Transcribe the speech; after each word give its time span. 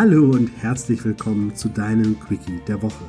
Hallo 0.00 0.30
und 0.30 0.46
herzlich 0.46 1.04
willkommen 1.04 1.56
zu 1.56 1.68
deinem 1.68 2.20
Quickie 2.20 2.60
der 2.68 2.82
Woche. 2.82 3.04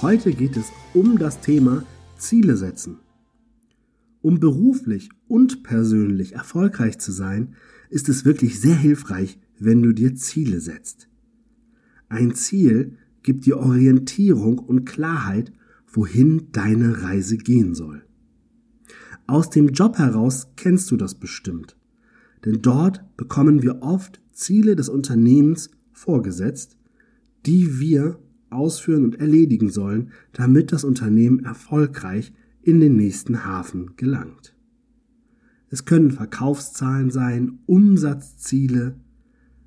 Heute 0.00 0.32
geht 0.32 0.56
es 0.56 0.66
um 0.94 1.18
das 1.18 1.40
Thema 1.40 1.84
Ziele 2.18 2.56
setzen. 2.56 3.00
Um 4.22 4.38
beruflich 4.38 5.08
und 5.26 5.64
persönlich 5.64 6.34
erfolgreich 6.34 7.00
zu 7.00 7.10
sein, 7.10 7.56
ist 7.88 8.08
es 8.08 8.24
wirklich 8.24 8.60
sehr 8.60 8.76
hilfreich, 8.76 9.40
wenn 9.58 9.82
du 9.82 9.92
dir 9.92 10.14
Ziele 10.14 10.60
setzt. 10.60 11.08
Ein 12.08 12.36
Ziel 12.36 12.96
gibt 13.24 13.44
dir 13.44 13.58
Orientierung 13.58 14.60
und 14.60 14.84
Klarheit, 14.84 15.52
wohin 15.88 16.52
deine 16.52 17.02
Reise 17.02 17.38
gehen 17.38 17.74
soll. 17.74 18.04
Aus 19.26 19.50
dem 19.50 19.70
Job 19.70 19.98
heraus 19.98 20.46
kennst 20.54 20.92
du 20.92 20.96
das 20.96 21.16
bestimmt. 21.16 21.76
Denn 22.44 22.62
dort 22.62 23.16
bekommen 23.16 23.64
wir 23.64 23.82
oft 23.82 24.20
Ziele 24.30 24.76
des 24.76 24.88
Unternehmens 24.88 25.70
vorgesetzt, 26.00 26.78
die 27.46 27.78
wir 27.78 28.18
ausführen 28.48 29.04
und 29.04 29.20
erledigen 29.20 29.68
sollen, 29.68 30.10
damit 30.32 30.72
das 30.72 30.82
Unternehmen 30.82 31.44
erfolgreich 31.44 32.32
in 32.62 32.80
den 32.80 32.96
nächsten 32.96 33.44
Hafen 33.44 33.96
gelangt. 33.96 34.56
Es 35.68 35.84
können 35.84 36.10
Verkaufszahlen 36.10 37.10
sein, 37.10 37.58
Umsatzziele, 37.66 38.96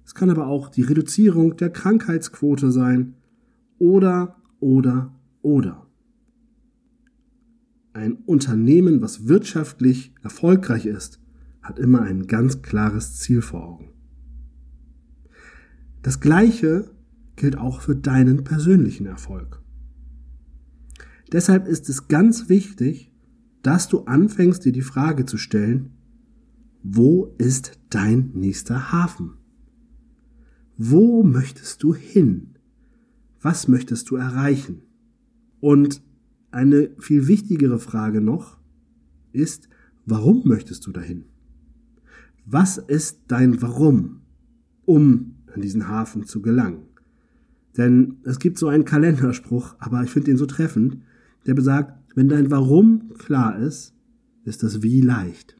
es 0.05 0.13
kann 0.13 0.29
aber 0.29 0.47
auch 0.47 0.69
die 0.69 0.81
Reduzierung 0.81 1.55
der 1.55 1.69
Krankheitsquote 1.69 2.71
sein 2.71 3.15
oder, 3.79 4.35
oder, 4.59 5.15
oder. 5.41 5.88
Ein 7.93 8.17
Unternehmen, 8.25 9.02
was 9.02 9.27
wirtschaftlich 9.27 10.13
erfolgreich 10.21 10.88
ist, 10.88 11.21
hat 11.61 11.79
immer 11.79 12.02
ein 12.02 12.27
ganz 12.27 12.61
klares 12.61 13.17
Ziel 13.19 13.41
vor 13.41 13.63
Augen. 13.63 13.92
Das 16.03 16.19
Gleiche 16.19 16.91
gilt 17.37 17.57
auch 17.57 17.79
für 17.81 17.95
deinen 17.95 18.43
persönlichen 18.43 19.05
Erfolg. 19.05 19.63
Deshalb 21.31 21.65
ist 21.65 21.89
es 21.89 22.09
ganz 22.09 22.49
wichtig, 22.49 23.11
dass 23.63 23.87
du 23.87 24.01
anfängst, 24.01 24.65
dir 24.65 24.73
die 24.73 24.81
Frage 24.81 25.25
zu 25.25 25.37
stellen, 25.37 25.93
wo 26.83 27.33
ist 27.37 27.79
dein 27.89 28.31
nächster 28.33 28.91
Hafen? 28.91 29.37
Wo 30.77 31.23
möchtest 31.23 31.81
du 31.81 31.95
hin? 31.95 32.57
Was 33.41 33.69
möchtest 33.69 34.09
du 34.09 34.17
erreichen? 34.17 34.81
Und 35.61 36.03
eine 36.51 36.89
viel 36.99 37.29
wichtigere 37.29 37.79
Frage 37.79 38.19
noch 38.19 38.57
ist, 39.31 39.69
warum 40.05 40.41
möchtest 40.45 40.85
du 40.85 40.91
dahin? 40.91 41.23
Was 42.45 42.77
ist 42.77 43.21
dein 43.29 43.61
Warum, 43.61 44.23
um 44.83 45.33
an 45.53 45.61
diesen 45.61 45.87
Hafen 45.87 46.25
zu 46.25 46.41
gelangen? 46.41 46.87
Denn 47.77 48.17
es 48.23 48.39
gibt 48.39 48.57
so 48.57 48.67
einen 48.67 48.85
Kalenderspruch, 48.85 49.75
aber 49.79 50.03
ich 50.03 50.09
finde 50.09 50.31
ihn 50.31 50.37
so 50.37 50.45
treffend, 50.45 50.97
der 51.45 51.53
besagt, 51.53 51.93
wenn 52.15 52.29
dein 52.29 52.51
Warum 52.51 53.13
klar 53.17 53.57
ist, 53.57 53.93
ist 54.45 54.63
das 54.63 54.83
Wie 54.83 55.01
leicht. 55.01 55.55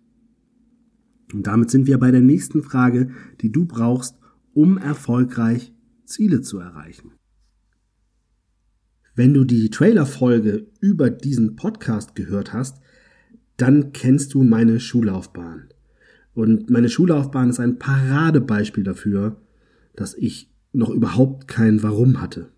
Und 1.34 1.48
damit 1.48 1.72
sind 1.72 1.88
wir 1.88 1.98
bei 1.98 2.12
der 2.12 2.22
nächsten 2.22 2.62
Frage, 2.62 3.10
die 3.42 3.52
du 3.52 3.66
brauchst, 3.66 4.20
um 4.54 4.78
erfolgreich 4.78 5.74
Ziele 6.06 6.42
zu 6.42 6.60
erreichen. 6.60 7.12
Wenn 9.16 9.34
du 9.34 9.44
die 9.44 9.70
Trailerfolge 9.70 10.68
über 10.80 11.10
diesen 11.10 11.56
Podcast 11.56 12.16
gehört 12.16 12.54
hast, 12.54 12.80
dann 13.58 13.94
kennst 13.94 14.34
du 14.34 14.44
meine 14.44 14.80
Schullaufbahn. 14.80 15.70
Und 16.34 16.70
meine 16.70 16.90
Schullaufbahn 16.90 17.50
ist 17.50 17.60
ein 17.60 17.78
Paradebeispiel 17.78 18.84
dafür, 18.84 19.38
dass 19.96 20.16
ich 20.16 20.50
noch 20.74 20.90
überhaupt 20.90 21.48
kein 21.48 21.84
Warum 21.84 22.22
hatte. 22.22 22.50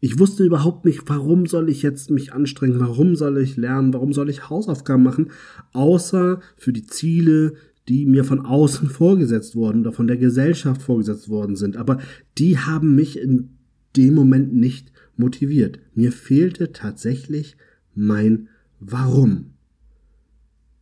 Ich 0.00 0.18
wusste 0.18 0.44
überhaupt 0.44 0.86
nicht, 0.86 1.02
warum 1.06 1.46
soll 1.46 1.68
ich 1.68 1.82
jetzt 1.82 2.10
mich 2.10 2.32
anstrengen, 2.32 2.80
warum 2.80 3.16
soll 3.16 3.36
ich 3.38 3.56
lernen, 3.56 3.92
warum 3.92 4.14
soll 4.14 4.30
ich 4.30 4.48
Hausaufgaben 4.48 5.02
machen, 5.02 5.30
außer 5.72 6.40
für 6.56 6.72
die 6.72 6.86
Ziele, 6.86 7.54
die 7.88 8.06
mir 8.06 8.24
von 8.24 8.40
außen 8.40 8.88
vorgesetzt 8.88 9.56
wurden 9.56 9.82
oder 9.82 9.92
von 9.92 10.06
der 10.06 10.16
Gesellschaft 10.16 10.80
vorgesetzt 10.80 11.28
worden 11.28 11.56
sind. 11.56 11.76
Aber 11.76 11.98
die 12.38 12.58
haben 12.58 12.94
mich 12.94 13.18
in 13.18 13.50
dem 13.96 14.14
Moment 14.14 14.54
nicht 14.54 14.90
motiviert. 15.16 15.78
Mir 15.94 16.12
fehlte 16.12 16.72
tatsächlich 16.72 17.56
mein 17.94 18.48
Warum. 18.78 19.52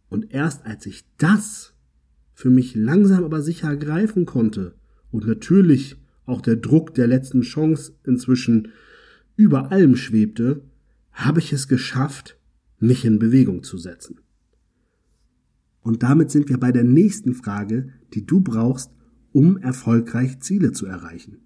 Und 0.08 0.32
erst 0.32 0.64
als 0.64 0.86
ich 0.86 1.04
das 1.18 1.74
für 2.34 2.50
mich 2.50 2.76
langsam 2.76 3.24
aber 3.24 3.42
sicher 3.42 3.76
greifen 3.76 4.24
konnte 4.24 4.77
und 5.10 5.26
natürlich 5.26 5.96
auch 6.26 6.40
der 6.40 6.56
Druck 6.56 6.94
der 6.94 7.06
letzten 7.06 7.40
Chance 7.40 7.92
inzwischen 8.04 8.68
über 9.36 9.72
allem 9.72 9.96
schwebte, 9.96 10.62
habe 11.12 11.40
ich 11.40 11.52
es 11.52 11.68
geschafft, 11.68 12.38
mich 12.78 13.04
in 13.04 13.18
Bewegung 13.18 13.62
zu 13.62 13.78
setzen. 13.78 14.20
Und 15.80 16.02
damit 16.02 16.30
sind 16.30 16.48
wir 16.48 16.58
bei 16.58 16.70
der 16.70 16.84
nächsten 16.84 17.34
Frage, 17.34 17.92
die 18.14 18.26
du 18.26 18.40
brauchst, 18.40 18.90
um 19.32 19.56
erfolgreich 19.56 20.40
Ziele 20.40 20.72
zu 20.72 20.86
erreichen. 20.86 21.38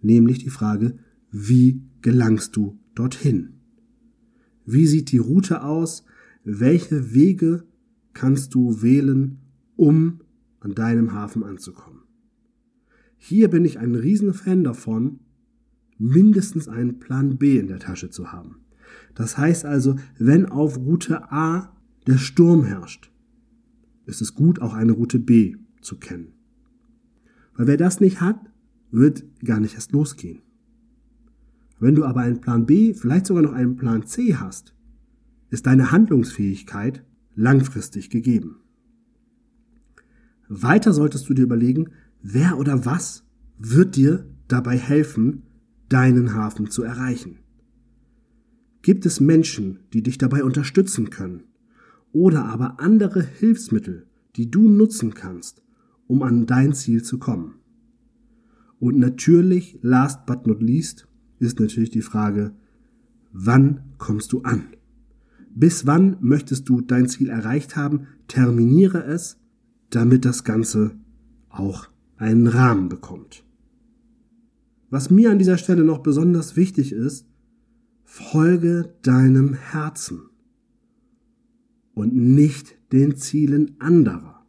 Nämlich 0.00 0.38
die 0.38 0.50
Frage, 0.50 0.98
wie 1.30 1.82
gelangst 2.00 2.56
du 2.56 2.78
dorthin? 2.94 3.60
Wie 4.64 4.86
sieht 4.86 5.12
die 5.12 5.18
Route 5.18 5.62
aus? 5.62 6.04
Welche 6.44 7.12
Wege 7.12 7.64
kannst 8.12 8.54
du 8.54 8.82
wählen, 8.82 9.38
um 9.76 10.20
an 10.60 10.74
deinem 10.74 11.12
Hafen 11.12 11.44
anzukommen? 11.44 12.05
Hier 13.16 13.48
bin 13.48 13.64
ich 13.64 13.78
ein 13.78 13.94
Riesenfan 13.94 14.64
davon, 14.64 15.20
mindestens 15.98 16.68
einen 16.68 16.98
Plan 16.98 17.38
B 17.38 17.58
in 17.58 17.68
der 17.68 17.78
Tasche 17.78 18.10
zu 18.10 18.32
haben. 18.32 18.56
Das 19.14 19.38
heißt 19.38 19.64
also, 19.64 19.96
wenn 20.18 20.46
auf 20.46 20.76
Route 20.76 21.32
A 21.32 21.76
der 22.06 22.18
Sturm 22.18 22.64
herrscht, 22.64 23.10
ist 24.04 24.20
es 24.20 24.34
gut, 24.34 24.60
auch 24.60 24.74
eine 24.74 24.92
Route 24.92 25.18
B 25.18 25.56
zu 25.80 25.98
kennen. 25.98 26.32
Weil 27.54 27.66
wer 27.66 27.76
das 27.76 28.00
nicht 28.00 28.20
hat, 28.20 28.38
wird 28.90 29.24
gar 29.44 29.60
nicht 29.60 29.74
erst 29.74 29.92
losgehen. 29.92 30.42
Wenn 31.78 31.94
du 31.94 32.04
aber 32.04 32.20
einen 32.20 32.40
Plan 32.40 32.66
B, 32.66 32.94
vielleicht 32.94 33.26
sogar 33.26 33.42
noch 33.42 33.52
einen 33.52 33.76
Plan 33.76 34.06
C 34.06 34.36
hast, 34.36 34.74
ist 35.50 35.66
deine 35.66 35.90
Handlungsfähigkeit 35.90 37.04
langfristig 37.34 38.10
gegeben. 38.10 38.56
Weiter 40.48 40.92
solltest 40.92 41.28
du 41.28 41.34
dir 41.34 41.42
überlegen, 41.42 41.90
wer 42.22 42.58
oder 42.58 42.84
was 42.84 43.24
wird 43.58 43.96
dir 43.96 44.26
dabei 44.48 44.76
helfen, 44.76 45.42
deinen 45.88 46.34
Hafen 46.34 46.70
zu 46.70 46.82
erreichen. 46.82 47.38
Gibt 48.82 49.06
es 49.06 49.20
Menschen, 49.20 49.80
die 49.92 50.02
dich 50.02 50.18
dabei 50.18 50.44
unterstützen 50.44 51.10
können? 51.10 51.42
Oder 52.12 52.44
aber 52.44 52.80
andere 52.80 53.22
Hilfsmittel, 53.22 54.06
die 54.36 54.50
du 54.50 54.68
nutzen 54.68 55.14
kannst, 55.14 55.62
um 56.06 56.22
an 56.22 56.46
dein 56.46 56.72
Ziel 56.72 57.02
zu 57.02 57.18
kommen? 57.18 57.54
Und 58.78 58.98
natürlich, 58.98 59.78
last 59.82 60.26
but 60.26 60.46
not 60.46 60.62
least, 60.62 61.08
ist 61.38 61.58
natürlich 61.58 61.90
die 61.90 62.02
Frage, 62.02 62.54
wann 63.32 63.80
kommst 63.98 64.32
du 64.32 64.42
an? 64.42 64.64
Bis 65.54 65.86
wann 65.86 66.16
möchtest 66.20 66.68
du 66.68 66.80
dein 66.80 67.08
Ziel 67.08 67.28
erreicht 67.28 67.76
haben? 67.76 68.06
Terminiere 68.28 69.04
es, 69.04 69.38
damit 69.90 70.24
das 70.24 70.44
Ganze 70.44 70.96
auch 71.48 71.88
einen 72.16 72.46
Rahmen 72.46 72.88
bekommt. 72.88 73.44
Was 74.90 75.10
mir 75.10 75.30
an 75.30 75.38
dieser 75.38 75.58
Stelle 75.58 75.84
noch 75.84 75.98
besonders 75.98 76.56
wichtig 76.56 76.92
ist, 76.92 77.26
folge 78.04 78.94
deinem 79.02 79.54
Herzen 79.54 80.30
und 81.94 82.14
nicht 82.14 82.76
den 82.92 83.16
Zielen 83.16 83.76
anderer. 83.80 84.46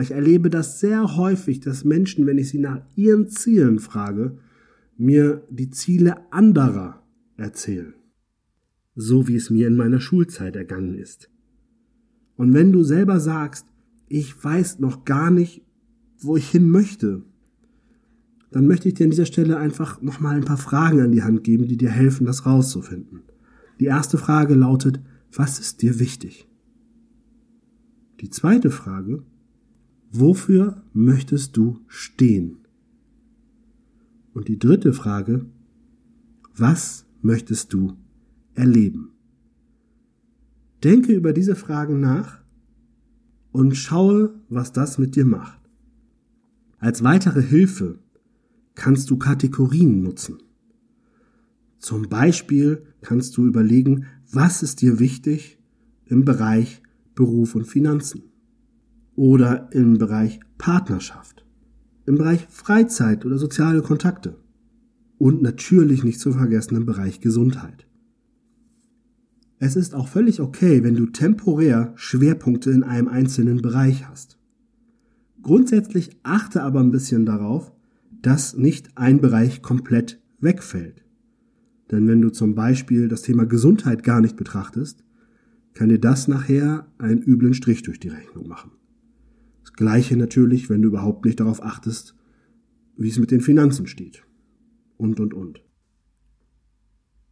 Ich 0.00 0.10
erlebe 0.10 0.50
das 0.50 0.78
sehr 0.78 1.16
häufig, 1.16 1.60
dass 1.60 1.84
Menschen, 1.84 2.26
wenn 2.26 2.36
ich 2.36 2.50
sie 2.50 2.58
nach 2.58 2.82
ihren 2.96 3.28
Zielen 3.28 3.78
frage, 3.78 4.38
mir 4.98 5.42
die 5.48 5.70
Ziele 5.70 6.30
anderer 6.32 7.02
erzählen. 7.36 7.94
So 8.94 9.26
wie 9.26 9.36
es 9.36 9.48
mir 9.48 9.66
in 9.68 9.76
meiner 9.76 10.00
Schulzeit 10.00 10.54
ergangen 10.54 10.94
ist. 10.94 11.30
Und 12.36 12.52
wenn 12.52 12.72
du 12.72 12.82
selber 12.82 13.20
sagst, 13.20 13.66
ich 14.08 14.42
weiß 14.42 14.78
noch 14.78 15.04
gar 15.04 15.30
nicht, 15.30 15.62
wo 16.18 16.36
ich 16.36 16.48
hin 16.48 16.68
möchte, 16.68 17.22
dann 18.50 18.66
möchte 18.66 18.88
ich 18.88 18.94
dir 18.94 19.04
an 19.04 19.10
dieser 19.10 19.26
Stelle 19.26 19.58
einfach 19.58 20.00
nochmal 20.00 20.36
ein 20.36 20.44
paar 20.44 20.56
Fragen 20.56 21.00
an 21.00 21.12
die 21.12 21.22
Hand 21.22 21.44
geben, 21.44 21.66
die 21.66 21.76
dir 21.76 21.90
helfen, 21.90 22.26
das 22.26 22.46
rauszufinden. 22.46 23.22
Die 23.80 23.86
erste 23.86 24.16
Frage 24.18 24.54
lautet, 24.54 25.00
was 25.34 25.58
ist 25.58 25.82
dir 25.82 25.98
wichtig? 25.98 26.48
Die 28.20 28.30
zweite 28.30 28.70
Frage, 28.70 29.22
wofür 30.10 30.82
möchtest 30.94 31.56
du 31.56 31.80
stehen? 31.86 32.58
Und 34.32 34.48
die 34.48 34.58
dritte 34.58 34.92
Frage, 34.92 35.46
was 36.56 37.04
möchtest 37.20 37.72
du 37.72 37.94
erleben? 38.54 39.10
Denke 40.82 41.12
über 41.12 41.32
diese 41.32 41.56
Fragen 41.56 42.00
nach 42.00 42.45
und 43.56 43.74
schaue, 43.74 44.34
was 44.50 44.72
das 44.72 44.98
mit 44.98 45.16
dir 45.16 45.24
macht. 45.24 45.58
Als 46.78 47.02
weitere 47.02 47.40
Hilfe 47.40 47.98
kannst 48.74 49.08
du 49.08 49.16
Kategorien 49.16 50.02
nutzen. 50.02 50.36
Zum 51.78 52.10
Beispiel 52.10 52.84
kannst 53.00 53.34
du 53.38 53.46
überlegen, 53.46 54.04
was 54.30 54.62
ist 54.62 54.82
dir 54.82 54.98
wichtig 54.98 55.58
im 56.04 56.26
Bereich 56.26 56.82
Beruf 57.14 57.54
und 57.54 57.64
Finanzen 57.64 58.24
oder 59.14 59.72
im 59.72 59.96
Bereich 59.96 60.38
Partnerschaft, 60.58 61.46
im 62.04 62.16
Bereich 62.16 62.46
Freizeit 62.50 63.24
oder 63.24 63.38
soziale 63.38 63.80
Kontakte 63.80 64.36
und 65.16 65.40
natürlich 65.40 66.04
nicht 66.04 66.20
zu 66.20 66.32
vergessen 66.32 66.76
im 66.76 66.84
Bereich 66.84 67.20
Gesundheit. 67.20 67.86
Es 69.58 69.74
ist 69.74 69.94
auch 69.94 70.08
völlig 70.08 70.40
okay, 70.40 70.82
wenn 70.82 70.96
du 70.96 71.06
temporär 71.06 71.92
Schwerpunkte 71.96 72.70
in 72.70 72.82
einem 72.82 73.08
einzelnen 73.08 73.62
Bereich 73.62 74.06
hast. 74.06 74.38
Grundsätzlich 75.42 76.10
achte 76.22 76.62
aber 76.62 76.80
ein 76.80 76.90
bisschen 76.90 77.24
darauf, 77.24 77.72
dass 78.20 78.56
nicht 78.56 78.90
ein 78.96 79.20
Bereich 79.20 79.62
komplett 79.62 80.20
wegfällt. 80.40 81.04
Denn 81.90 82.08
wenn 82.08 82.20
du 82.20 82.30
zum 82.30 82.54
Beispiel 82.54 83.08
das 83.08 83.22
Thema 83.22 83.46
Gesundheit 83.46 84.02
gar 84.02 84.20
nicht 84.20 84.36
betrachtest, 84.36 85.04
kann 85.72 85.88
dir 85.88 86.00
das 86.00 86.26
nachher 86.26 86.86
einen 86.98 87.22
üblen 87.22 87.54
Strich 87.54 87.82
durch 87.82 88.00
die 88.00 88.08
Rechnung 88.08 88.48
machen. 88.48 88.72
Das 89.62 89.72
gleiche 89.74 90.16
natürlich, 90.16 90.68
wenn 90.68 90.82
du 90.82 90.88
überhaupt 90.88 91.24
nicht 91.24 91.40
darauf 91.40 91.62
achtest, 91.62 92.16
wie 92.96 93.08
es 93.08 93.18
mit 93.18 93.30
den 93.30 93.40
Finanzen 93.40 93.86
steht. 93.86 94.22
Und, 94.96 95.20
und, 95.20 95.34
und. 95.34 95.65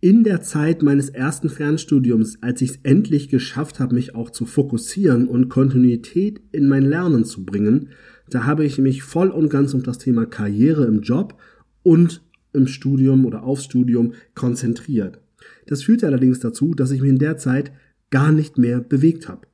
In 0.04 0.22
der 0.22 0.42
Zeit 0.42 0.82
meines 0.82 1.08
ersten 1.08 1.48
Fernstudiums, 1.48 2.36
als 2.42 2.60
ich 2.60 2.72
es 2.72 2.78
endlich 2.82 3.30
geschafft 3.30 3.80
habe, 3.80 3.94
mich 3.94 4.14
auch 4.14 4.28
zu 4.28 4.44
fokussieren 4.44 5.26
und 5.26 5.48
Kontinuität 5.48 6.42
in 6.52 6.68
mein 6.68 6.82
Lernen 6.82 7.24
zu 7.24 7.46
bringen, 7.46 7.88
da 8.28 8.44
habe 8.44 8.66
ich 8.66 8.76
mich 8.76 9.02
voll 9.02 9.28
und 9.28 9.48
ganz 9.48 9.72
um 9.72 9.82
das 9.82 9.96
Thema 9.96 10.26
Karriere 10.26 10.84
im 10.84 11.00
Job 11.00 11.40
und 11.82 12.22
im 12.52 12.66
Studium 12.66 13.24
oder 13.24 13.44
aufs 13.44 13.64
Studium 13.64 14.12
konzentriert. 14.34 15.22
Das 15.68 15.84
führte 15.84 16.06
allerdings 16.06 16.38
dazu, 16.38 16.74
dass 16.74 16.90
ich 16.90 17.00
mich 17.00 17.08
in 17.08 17.18
der 17.18 17.38
Zeit 17.38 17.72
gar 18.10 18.30
nicht 18.30 18.58
mehr 18.58 18.82
bewegt 18.82 19.26
habe. 19.26 19.46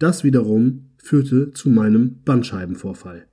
Das 0.00 0.24
wiederum 0.24 0.86
führte 0.96 1.52
zu 1.52 1.70
meinem 1.70 2.16
Bandscheibenvorfall. 2.24 3.26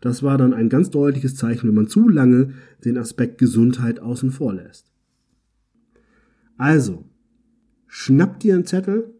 Das 0.00 0.24
war 0.24 0.38
dann 0.38 0.54
ein 0.54 0.70
ganz 0.70 0.90
deutliches 0.90 1.36
Zeichen, 1.36 1.68
wenn 1.68 1.76
man 1.76 1.86
zu 1.86 2.08
lange 2.08 2.54
den 2.84 2.98
Aspekt 2.98 3.38
Gesundheit 3.38 4.00
außen 4.00 4.32
vor 4.32 4.54
lässt. 4.54 4.89
Also, 6.60 7.06
schnapp 7.86 8.38
dir 8.38 8.52
einen 8.52 8.66
Zettel 8.66 9.14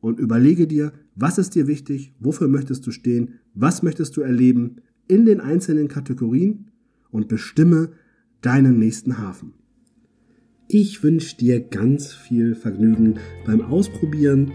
und 0.00 0.18
überlege 0.18 0.66
dir, 0.66 0.94
was 1.14 1.36
ist 1.36 1.54
dir 1.54 1.66
wichtig, 1.66 2.14
wofür 2.20 2.48
möchtest 2.48 2.86
du 2.86 2.90
stehen, 2.90 3.34
was 3.52 3.82
möchtest 3.82 4.16
du 4.16 4.22
erleben 4.22 4.76
in 5.06 5.26
den 5.26 5.42
einzelnen 5.42 5.88
Kategorien 5.88 6.70
und 7.10 7.28
bestimme 7.28 7.90
deinen 8.40 8.78
nächsten 8.78 9.18
Hafen. 9.18 9.52
Ich 10.68 11.02
wünsche 11.02 11.36
dir 11.36 11.60
ganz 11.60 12.14
viel 12.14 12.54
Vergnügen 12.54 13.16
beim 13.44 13.60
Ausprobieren 13.60 14.52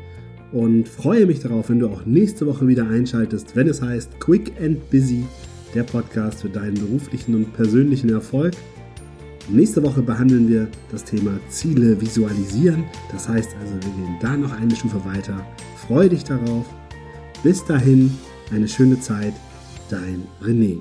und 0.52 0.88
freue 0.88 1.28
mich 1.28 1.42
darauf, 1.42 1.70
wenn 1.70 1.78
du 1.78 1.90
auch 1.90 2.08
nächste 2.08 2.48
Woche 2.48 2.68
wieder 2.68 2.90
einschaltest, 2.90 3.56
wenn 3.56 3.68
es 3.68 3.84
heißt 3.84 4.20
Quick 4.20 4.52
and 4.60 4.90
Busy, 4.90 5.26
der 5.76 5.84
Podcast 5.84 6.42
für 6.42 6.50
deinen 6.50 6.74
beruflichen 6.74 7.36
und 7.36 7.54
persönlichen 7.54 8.10
Erfolg. 8.10 8.56
Nächste 9.48 9.84
Woche 9.84 10.02
behandeln 10.02 10.48
wir 10.48 10.68
das 10.92 11.04
Thema 11.04 11.40
Ziele 11.50 12.00
visualisieren. 12.02 12.86
Das 13.12 13.30
heißt 13.30 13.56
also, 13.62 13.74
wir 13.76 13.94
gehen 13.94 14.18
da 14.20 14.36
noch 14.36 14.52
eine 14.52 14.76
Stufe 14.76 15.04
weiter. 15.06 15.46
Freue 15.88 16.10
dich 16.10 16.24
darauf. 16.24 16.66
Bis 17.44 17.64
dahin, 17.64 18.18
eine 18.52 18.68
schöne 18.68 19.00
Zeit. 19.00 19.34
Dein 19.90 20.24
René. 20.42 20.80